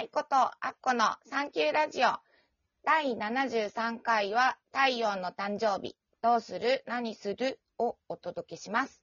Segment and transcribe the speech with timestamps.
[0.00, 2.08] 愛子とアッコのサンキューラジオ。
[2.86, 5.94] 第73回は太陽の誕生日。
[6.22, 6.82] どうする？
[6.86, 7.60] 何する？
[7.76, 9.02] をお届けします。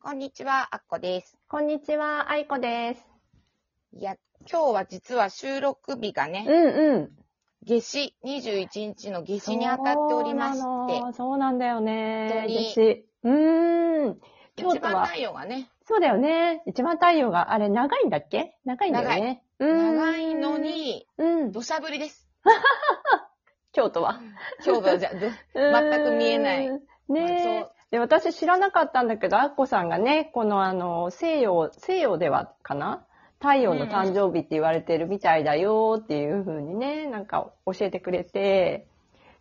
[0.00, 1.38] こんにちは、アッコです。
[1.46, 3.06] こんにちは、あいこです。
[3.96, 4.16] いや、
[4.50, 7.10] 今日は実は収録日がね、うんうん。
[7.64, 12.44] 夏至21日の夏至に当たっておりまして、そうそうなんだよね。
[12.48, 13.04] 夏至。
[13.22, 14.20] うーん。
[14.56, 16.62] 京一番太、陽がね、そうだよね。
[16.66, 18.56] 一番太陽が、あれ長いんだっけ？
[18.64, 19.42] 長いんだよね。
[19.58, 21.52] うん長いの、に、うん。
[21.52, 22.26] 土砂降りです。
[23.72, 24.20] 京都は。
[24.64, 25.18] 今日はじゃ、ど
[25.54, 26.70] 全く見えない。
[27.08, 27.74] ねえ。
[27.90, 33.06] で、私知らなかったんだけど、アッコさんがね、このあの、西洋、西洋ではかな？
[33.40, 38.86] 太陽の誕生日って言われてるみたいだよっていう風にね、なんか教えてくれて、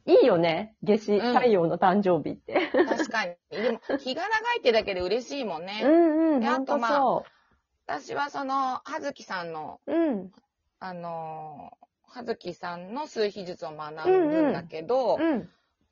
[0.06, 2.70] いいよね、夏至、うん太陽の誕生日って。
[2.72, 3.36] 確かに。
[3.50, 5.82] でも、日が長いってだけで嬉しいもんね。
[5.84, 7.26] うんうん、であとほんとそ
[7.86, 9.94] 私はその、はずきさんの、う。
[9.94, 10.32] うん。
[10.80, 15.50] あのー、はずきさんの数秘術を学ぶんだけど、うん。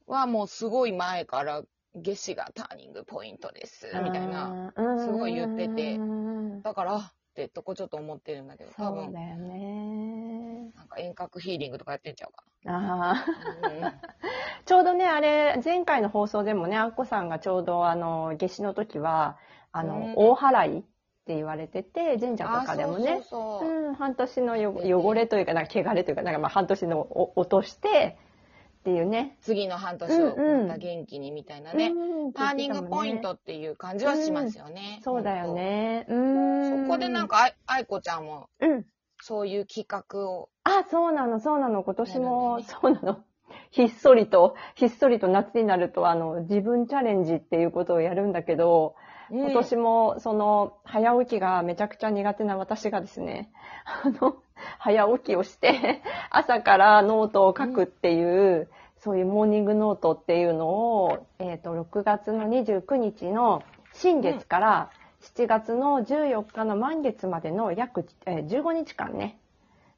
[0.07, 1.63] はもうすごい前から、
[1.93, 4.71] 夏至がターニングポイントです、みたいな。
[4.75, 10.00] なすごい言っててうんだから、あってとこちょっと思ってるんだけど、多分、そうだよね。
[10.91, 13.23] か遠隔ヒーリングとかやってんちゃうかあ
[13.63, 13.69] あ。
[13.69, 13.85] な。
[13.85, 13.93] うん
[14.65, 19.37] ちょうどね、あれ、前回の放送でもね、あっこさんがちょうど、あの、夏至の時は、
[19.71, 20.83] あの、うん大払いっ
[21.25, 28.17] て言われてて、神社とかでもね、あそうそうそううん、半年のよ汚れというか、なんか汚れというか、なんかまあ半年のお落として、
[28.81, 29.37] っていうね。
[29.41, 34.99] 次の半年をうんうんまた元気にみたいなね、うんターニングポイントっていう感じはしますよね。
[35.03, 36.05] そうだよね。
[36.09, 36.15] う。
[36.15, 36.87] ん。
[36.87, 38.85] そこでなんか、あい愛子ちゃんも、うん。
[39.21, 41.83] そういう企画を、あ、そうなの、そうなの。
[41.83, 43.17] 今年も、そうなの。
[43.71, 48.95] ひっそりと、ひっそりと夏になると、あの、自分チャレンジっていうことをやるんだけど、
[49.29, 53.51] 今今年も、その、早起きがめちゃくちゃ苦手な私がですね、
[54.03, 54.37] あの、
[54.77, 63.63] 早起きをして、 朝からノートを書くっていう、そういうモーニングノートっていうのを、えっ、と、6月の29日の
[63.93, 64.89] 新月から
[65.21, 69.39] 7月の14日の満月までの約、えー15日間ね、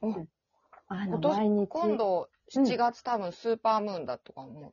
[0.01, 0.27] うん
[0.93, 1.67] あの、今年毎日。
[1.67, 4.71] 今度、7月多分スーパームーンだとか思って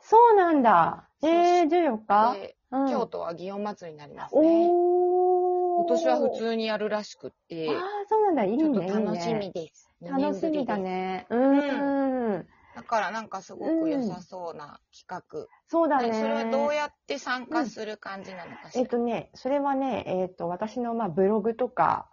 [0.00, 1.08] そうなんだ。
[1.22, 4.68] えー、14日、で、うん、京都は祇園祭りになりますね。
[5.76, 8.44] 今年は普通にやるらしくって、ああ、そうなんだ。
[8.44, 8.58] いいね。
[8.58, 9.90] ちょっといいね楽しみです。
[10.02, 10.82] 楽しみだね。
[10.82, 11.26] ね。
[11.30, 12.46] うーん。
[12.74, 15.46] だからなんかすごく良さそうな企画。
[15.68, 16.12] そうだね。
[16.12, 18.82] それはどうやって参加する感じなのかしら。
[18.82, 22.10] えっとね、それはね、えっと、私のまあブログとか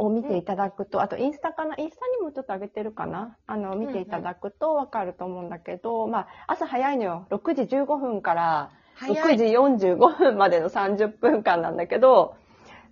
[0.00, 1.76] を見ていただくと、あとインスタかな？
[1.76, 3.36] インスタにもちょっと上げてるかな？
[3.46, 7.26] あの、見ていただくとわかると思うんだけど、まあ、朝早いのよ。
[7.30, 9.38] 6時15分から6早い。
[9.38, 12.34] 時45分までの30分間なんだけど、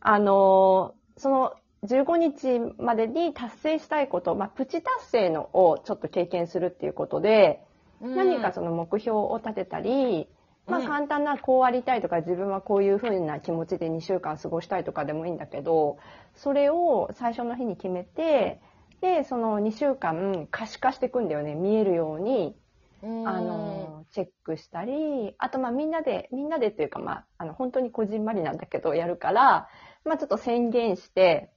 [0.00, 1.54] あのーその
[1.84, 7.60] 15日までに達成したいこと、まあ、プチ達成のをちょっと経験するっていうことで、
[8.00, 8.16] うん。
[8.16, 10.28] 何かその目標を立てたり、
[10.68, 15.98] まあうん簡単なこうありたいとか自分はこういう風な気持ちで2週間過ごしたいとかでもいいんだけど、
[16.34, 18.60] それを最初の日に決めて、
[19.00, 21.54] で、その2週間可視化していくんだよね。
[21.54, 22.56] 見えるように、
[23.02, 29.68] うんあの、チェックしたり、あとまあみんなで、みんなでっていうかまあ、あの本当にこじんまりなんだけど、やるから、
[30.04, 31.50] まあちょっと宣言して、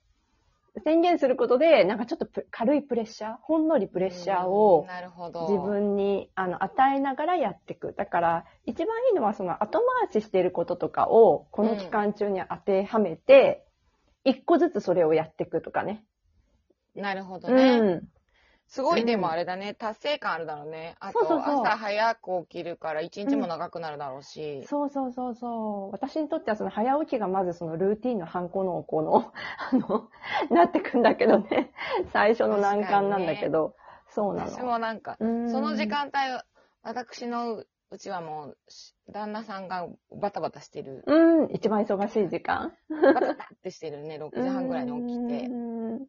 [0.85, 4.87] 宣言することで、なんかちょっとプ軽いプレッシャー、ほんのりプレッシャーうんを。
[5.49, 7.93] 自分にあの与えながらやっていく。
[7.93, 13.65] だから、一番いいのはその後回ししていることとかを、この期間中に当てはめて、
[14.23, 16.05] 一個ずつそれをやっていくとかね。
[16.95, 17.79] なるほどうね。
[17.79, 18.07] ん。
[18.71, 20.95] すごいでもあれだね、達成感あるだろうね。
[21.01, 24.63] あとそうそうそう朝早く起きるから一日も長くなるだろうし。
[24.65, 25.91] そうそうそうそう。
[25.91, 29.33] 私にとってはその早起きがまずそのルーティンのハンコのこの、
[29.73, 30.09] あの、
[30.49, 31.73] なってくんだけどね。
[32.13, 33.75] 最初の難関なんだけど。
[34.07, 34.49] そうなの。
[34.49, 36.13] 私もなんか、うんその時間帯、
[36.81, 37.67] 私のう
[37.97, 41.03] ちはもう、し旦那さんがバタバタしてる。
[41.07, 42.71] うん、一番忙しい時間。
[42.89, 45.53] バタバタってしてるね、6時半ぐらいに起きてう。
[45.53, 46.07] ん。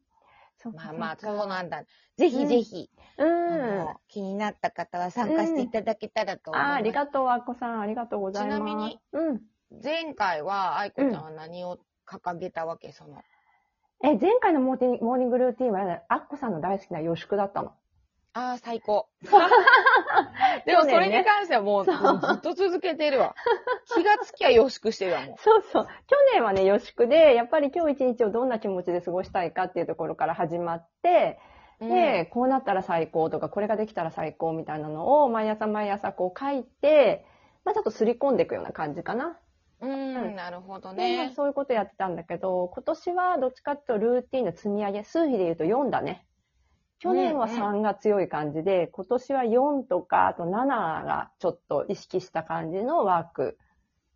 [0.63, 1.85] そうかまあまあ、そうなんだ。
[2.17, 2.89] ぜひぜひ、
[3.19, 3.61] うあん。
[3.87, 6.73] の気になった方は参加していただけたらと思います。
[6.73, 7.81] あありがとう、あっこさん。
[7.81, 8.59] ありがとうございます。
[8.59, 9.43] ちなみに、うん。
[9.83, 13.23] 前回は、愛子ちゃんは何を掲げたわけ、その？
[14.05, 17.73] え、前回のモーティモーニングルーティンは、アッコさんの大好きな予宿だったの。
[18.35, 19.09] ああ、最高。
[20.67, 23.35] でもそれに関してはもううっと続けてるわ。
[23.95, 25.37] 気がつきゃ予宿してるわ、もう。
[25.39, 25.89] そうそう。
[26.07, 31.39] 去年はね、予宿で、やっぱり今日一日をどんな気持ちで過ごしたいかっていうところから始まって、
[31.81, 37.25] で、こうなったら最高とか、これができたら最高みたいなのを毎朝毎朝こう書いて、
[37.65, 39.39] まあちょっとすり込んでいくような感じかな。
[39.81, 41.33] うん、なるほどね。
[41.35, 46.25] そういうことやってたんだけど、今年はどっちかっていうとルーティンの積み上げ、数比で言うと4だね。
[47.03, 53.59] 去年はうんうん3が強い感じで、今年は4とか、あと7がちょっと意識した感じのワーク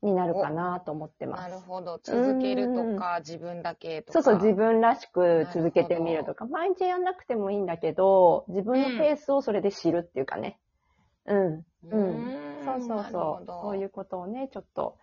[0.03, 1.51] になるかなと思ってます。
[1.51, 1.99] なるほど。
[2.01, 4.13] 続けるとか、自分だけとか。
[4.13, 10.61] そうそう、自分らしく続けてみるとか、毎日やんなくてもいいんだけど、自分のペースをそれで知るっていうかね。
[11.27, 11.55] うん。
[11.55, 12.35] ううんん。
[12.65, 13.47] そうそうそう。
[13.47, 14.97] どそういうことをね、ちょっと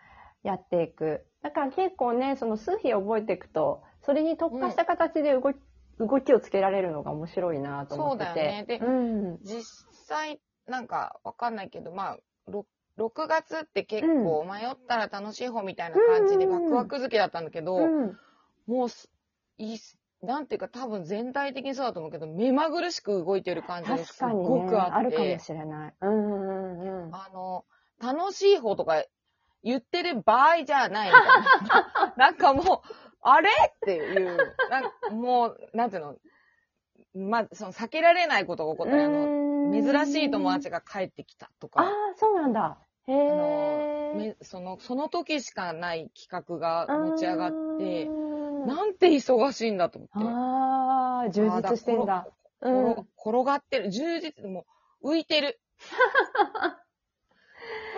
[0.44, 1.26] やっていく。
[1.42, 5.58] だから結構ね、その数比を覚えていくと、それに特化した形で動き、
[6.00, 8.25] 動きをつけられるのが面白いなと思ってて。
[8.25, 9.40] そうだよねでうん。
[9.44, 9.63] 実
[10.07, 12.18] 際、なんかわかんないけど、まあ、
[12.48, 12.66] ろ
[12.98, 18.18] 6月って結構迷ったら楽しい方みたいな感じでうんうんうんワクワク好きだったんだけど、うん。
[18.68, 19.10] もうす、
[19.57, 25.94] いいっすなんていうか多分全体的にそうだと思うけど、目まぐるしく動いてる感じがすごくあって、あるかもしれない。
[26.01, 27.13] うんうんうん。
[27.13, 27.66] あの、
[28.01, 29.04] 楽しい方とか
[29.63, 32.13] 言ってる場合じゃないみたいな。
[32.16, 33.50] なんかもう、あれ？
[33.50, 34.38] っていう、
[34.70, 36.16] なんかもう、なんていうの、
[37.30, 39.74] まあ、その避けられないことが起こったり、あの、
[40.04, 42.78] 珍しい友達が帰ってきたとああか、、そうなんだ。
[43.08, 44.18] へあのえ。
[44.18, 48.06] めその、その時しかない企画が持ち上がって、
[48.68, 50.25] ななんて忙しいんだと思って。
[50.25, 52.28] ああ、充実してんだ。
[52.62, 53.92] 転転がってる。
[53.92, 54.66] 充実、も
[55.02, 55.60] う浮いてる。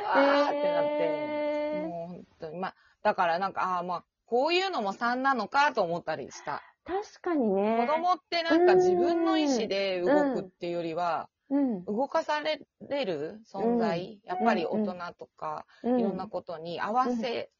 [0.03, 1.87] う わーってなって。
[1.87, 2.57] もう本当に。
[2.57, 6.61] まあ、だからなんか、ああ、まあ、こういうのも3なのかと思ったりした。
[6.85, 7.85] 確かにね。
[7.87, 11.85] 子供ってなんか自分の意思で動くっていうよりは、うん。
[11.85, 12.59] 動かされ
[13.05, 17.51] る存在、やっぱり大人とか、うんいろんなことに合わせ、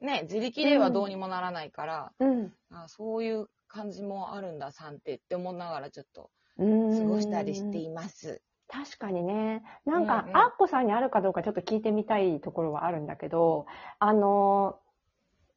[0.00, 2.52] ね、自力ではどうにもならないから、うん。
[2.70, 6.98] あそういう感じもあるんだ、3ってって思いながらちょっとうん。
[6.98, 8.42] 過ごしたりしています。
[8.68, 9.62] 確かにね。
[9.84, 13.66] なんかうん、うんアッコさんにあるかどうかちょっと聞いてみたいところはあるんだけど、
[13.98, 14.78] あの、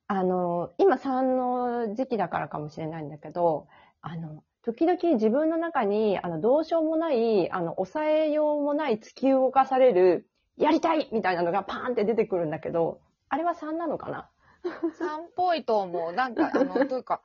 [0.08, 3.68] あの、今3の時期だからかもしれないんだけど、
[4.02, 14.30] あの、時々自分の中に、あの、どうしようもない、あの、抑えようもない突き動かされる、やりたいみたいなのがパーンって出てくるんだけど、あれは3なのかな
[14.64, 16.14] ？3っぽいと思う。
[16.14, 17.22] なんか、あの、というか、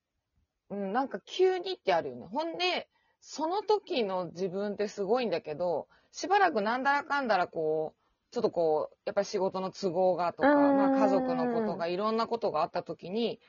[0.70, 2.26] うん、なんか急にってあるよね。
[2.26, 2.88] ほんで、
[3.20, 8.01] その時の自分ってすごいんだけど、しばらくなんだらかんだらこう、
[8.32, 13.40] ちょっとこう、やっぱり仕事の都合がとか、うんまあ家族のことがいろんなことがあった時に、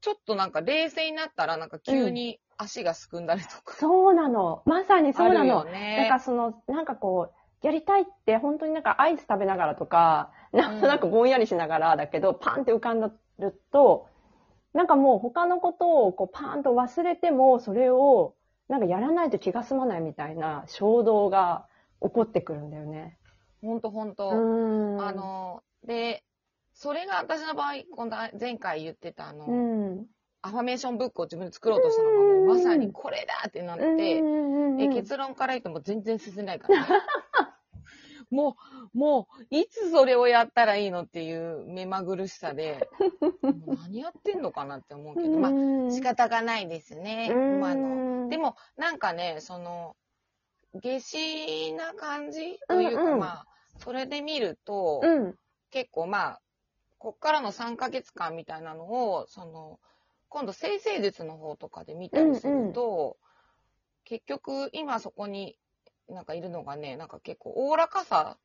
[0.00, 3.76] ちょっとなんか冷静になったらなんか急に足がすくんだりとか。
[3.76, 4.62] そうなの。
[4.66, 5.64] まさにそうなの。
[5.64, 6.08] ね。
[6.10, 7.30] なんかその、なんかこ
[7.62, 14.08] う、やりたいって本当になんかアイス食べながらとか、なんとなくぼんやりしながらだけど、パンって浮かんだると、
[14.72, 18.34] なんかもう他のことをこうパーンと忘れても、それを
[18.68, 21.66] なんかやらないと気が済まないみたいな衝動が
[22.02, 23.16] 起こってくるんだよね。
[23.64, 24.30] ほんとほんと。
[24.30, 25.00] うん。
[25.00, 26.22] あ、の、で、
[26.72, 30.06] それが私の場合、今度前回言ってたあの、うん。
[30.42, 34.22] アファメーションブックを自分で作ろうとしたのが、もうまさにこれだってなって、
[34.78, 36.86] え結論から言っても全然進んでないから、ね。
[38.30, 38.56] も
[38.94, 42.88] う、もう、いつそれをやったらいいのっていう目まぐるしさで、
[43.42, 47.30] 何やってんのかなって思うけど、まあ、仕方がないですね。
[47.60, 49.96] まああのでも、も、なんかね、その、
[50.74, 53.46] 下死な感じというか、うんうんまあ、
[53.78, 55.34] それで見ると、うん。
[55.70, 56.40] 結構まあ、
[56.98, 59.80] こっからの3ヶ月間みたいなのを、その、
[60.28, 63.16] 今度生成術の方とかで見たりすると、
[64.04, 65.58] 結局今そこに
[66.08, 68.38] なんかいるのがね、なんか結構おおらかさ、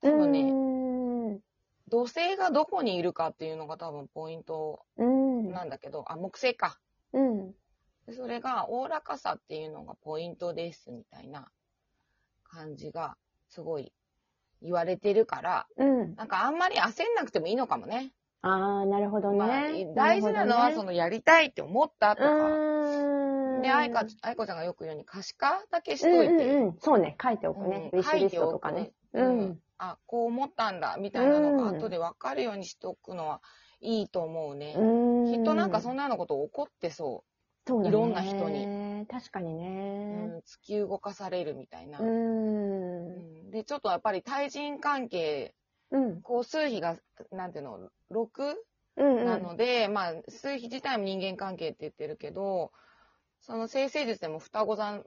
[0.00, 1.40] 多分ね、ね、
[1.88, 5.50] 土星がどこにいるかっていうのが多分ポイントうん。
[5.52, 6.78] なんだけど、あ、木星か。
[7.12, 7.54] うん。
[8.06, 11.50] でそれがおおらかさっていうのがポイントですみたいな
[12.50, 13.16] 感じが
[13.48, 13.92] すごい
[14.62, 16.14] 言われてるから、うん。
[16.16, 18.12] なんかあんまり焦んなくてもいいのかもね。
[18.42, 19.38] ああ、なるほどね。
[19.38, 19.48] まあ、
[19.94, 22.80] 大事なのはそのやりたいって思ったとか。
[23.60, 26.34] ので、あいか、あいこちゃんがよく言うように可視化だけしといて。
[26.34, 27.90] うんうんうん、そうね、書いておくね。
[27.92, 28.92] うんウィッシュリストとかね。
[29.12, 29.58] う書いておくん。
[29.78, 33.40] あ、こう思ったんだ、みたいなのがうん後で分かるようにしておくのは
[33.80, 34.74] いいと思うね。
[34.76, 34.82] う
[35.28, 37.24] んきっとなんかそんなようなこと起こってそ
[37.66, 38.66] そういろんな人に。
[39.06, 39.56] 確かにう。
[39.56, 40.26] うね。
[40.26, 42.00] ん、突き動かされるみたいな。
[42.00, 42.02] う。
[42.02, 45.54] うんんで、ちょっとやっぱり対人関係、
[45.90, 46.22] うん。
[46.22, 46.96] こう数比が、
[47.32, 48.64] なんていうの、6
[48.96, 49.24] うん。
[49.24, 52.72] なので、まあ、数比自体も人間関係って言ってるけど、
[53.40, 55.02] その生成術でも双子座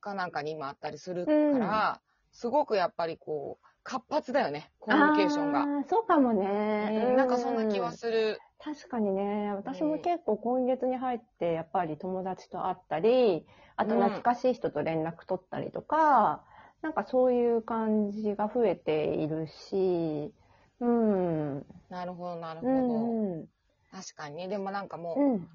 [0.00, 2.00] かなんかに今あったりするから、
[2.32, 5.66] すごくやっぱりこう、活発だよね、コミュニケーションが。
[5.88, 7.08] そうかもね。
[7.08, 8.38] うんなんかそんな気はする。
[8.64, 16.42] 確かにね、私も結構今月に入って、やっぱり友達と会ったり、あと懐かしい人と連絡取ったりとか、
[16.80, 20.32] なんかそういう感じが増えているし、
[20.80, 21.66] ううん。
[21.90, 22.78] なるほど、なるほうど。
[22.78, 23.32] ん。
[23.32, 23.46] うん。
[23.92, 24.48] 確かにね。
[24.48, 25.48] でもなんかもうん。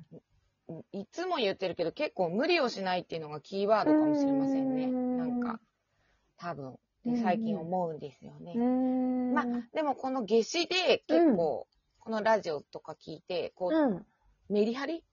[0.70, 4.86] う、いつも言ってるけど、結構無理をしないっていうのがキーワードかもしれませんね。
[4.86, 5.60] うんなんか、
[6.38, 6.78] 多分。
[7.24, 8.54] 最近思うんですよね。
[8.56, 9.34] うん。
[9.34, 11.68] まあ、でもこの夏至で結構、
[12.00, 14.06] このラジオとか聞いて、こう、うん。
[14.50, 15.04] メリハリ？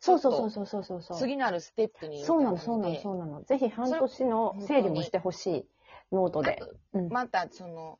[0.00, 1.18] そうそうそうそうそうそう。
[1.18, 3.42] 次なるステップにそうなの、そうなの、そうなの。
[3.42, 5.66] ぜひ半年の整理もしてほしい。
[6.12, 6.60] ノートで。
[6.92, 7.08] うん。
[7.08, 7.98] また、その、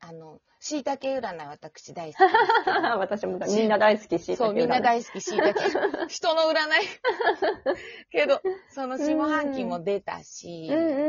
[0.00, 2.30] あの、椎茸占い私大好き。
[2.98, 5.52] 私もだみんな大好きし、そう、みんな大好き、椎茸。
[6.08, 6.86] 人の占い。
[8.10, 11.00] けど、その下半期も出たし、うんうんう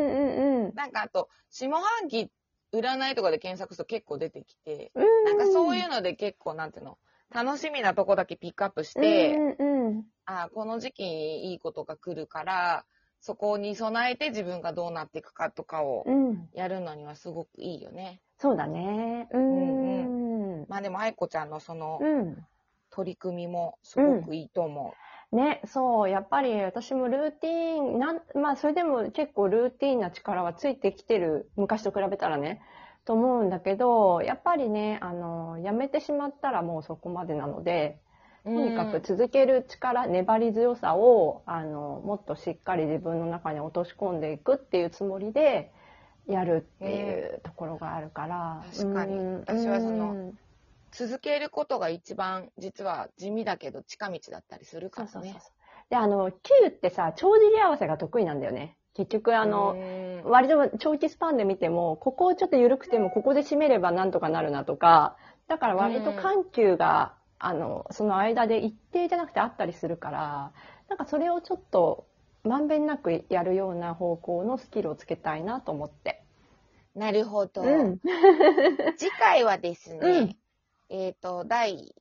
[0.64, 0.76] んうん。
[0.76, 2.32] なんかあと、下半期
[2.74, 6.98] 占いとかで検索すると結構出てきて、うんなんかそういうので結構、なんていうの、
[7.34, 10.04] 楽しみなとこだけピックアップして、うんうんうん。
[10.26, 12.86] あこの時期にいいことが来るから、
[13.20, 16.50] そこに備えて自分がどうなっていくかとかをうん。
[16.54, 18.22] やるのにはすごくいいよね。
[18.40, 19.28] そうだね。
[19.32, 20.66] うんうん。
[20.68, 22.46] まあでも、愛子ちゃんのそのうん。
[22.90, 24.94] 取り組みもすごくいいと思
[25.32, 32.62] ね、そう、やっぱり私もルーティーン、なん、まあそれでも結構ルーティーンな力はついてきてる、昔と比べたらね、
[33.06, 38.02] と思うんだけど、やっぱりね、あの、やめてしまったらもうそこまでなので、
[38.44, 38.50] う。
[38.50, 45.72] とにかく続ける力、粘り強さを、あの、もっとしっかり自分の中に落とし込んでいくっていうつもりで、
[46.28, 48.64] やるっていうところがあるから。
[48.76, 50.38] 確かにうん私はそのうん
[50.92, 55.42] 続けることが一番実は地味だけど近道だったりするからそうそうそうね。
[55.90, 58.78] で、あの、Q ってさ、帳尻合わせが得意なんだよね。
[58.94, 65.18] 結局、あの、うん割と長期スパンで見ても、ここをちょっと緩くても、ここで締めればなんとかなるなとか、
[65.48, 70.52] だから割と緩急が、あの、その間で一定じゃなくてあったりするから、
[70.90, 72.06] なんかそれをちょっと、
[72.44, 76.24] まんべんなくやるような方向のスキルをつけたいなと思って。
[76.96, 77.64] なるほど。
[77.64, 78.00] うん。
[78.96, 80.36] 次回はですね、うん
[80.94, 81.96] えっ、と、第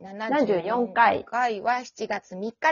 [0.00, 1.26] 74回。
[1.26, 1.60] 回。
[1.60, 2.68] は7月3日